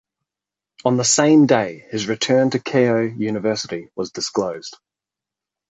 [0.83, 4.79] On the same day his return to Keio University was disclosed.